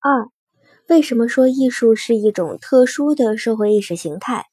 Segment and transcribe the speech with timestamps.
[0.00, 0.28] 二、
[0.86, 4.46] 为什么说艺术是一种特殊的社会意识形态？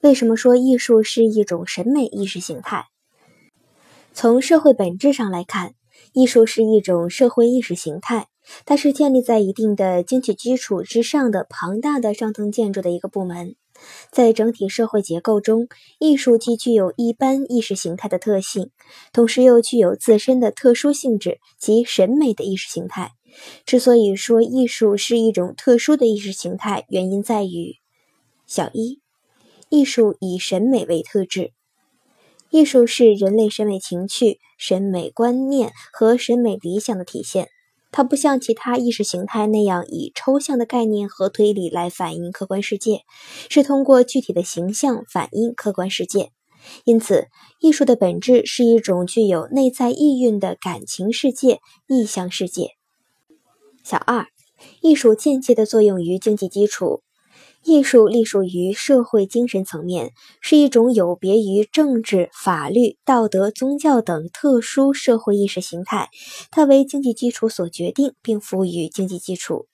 [0.00, 2.86] 为什么说艺术是一种审美意识形态？
[4.12, 5.74] 从社会本质上来看，
[6.12, 8.28] 艺术是一种社会意识形态，
[8.64, 13.56] 它是建立在一定的经济基础之上的庞大的上层建筑的一个部门。
[14.12, 15.66] 在整体社会结构中，
[15.98, 18.70] 艺术既具有一般意识形态的特性，
[19.12, 23.10] 同时又具有自身的特殊性质及审美的意识形态。
[23.66, 27.76] 之所以说艺术是一种特殊的意识形态，原因在于：
[28.46, 29.00] 小一，
[29.68, 31.52] 艺术以审美为特质。
[32.50, 37.48] 艺术是人类审美情趣、审美观念和审美理想的体现。
[37.90, 43.02] 它不像其他意识形态那样以抽象的概念和推理来反映客观世界，
[43.48, 46.30] 是通过具体的形象反映客观世界。
[46.84, 47.28] 因此，
[47.60, 52.70] 艺术的本质是一种具有内在意蕴的感情世界、意象世界。
[53.84, 54.26] 小二，
[54.80, 57.02] 艺术间接的作用于经济基础。
[57.62, 66.08] 艺术隶属于社会精神层面，是一种有别于政治、法律、道德、宗教等特殊社会意识形态。
[66.50, 69.66] 它为经济基础所决定，并赋予经济基础。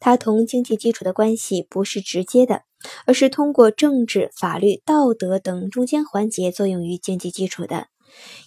[0.00, 2.62] 它同经济基础的关系不是直接的，
[3.04, 7.88] 而是通过政治、法律、道德等中间环节作用于经济基础的。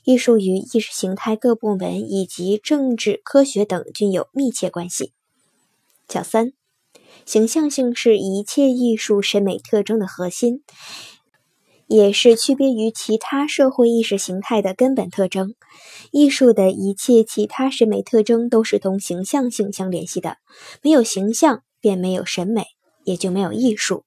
[0.04, 5.14] 艺术与意识形态各部门以及政治、科学等均有密切关系。
[6.08, 6.54] 小三。
[7.26, 10.62] 形象性是一切艺术审美特征的核心，
[11.88, 15.54] 也是区别于其他社会意识形态的根本特征。
[16.12, 20.38] 艺术的一切其他审美特征都是同形象性相联系的，
[20.82, 22.66] 没有形象便没有审美，
[23.06, 24.04] 也就没有艺术。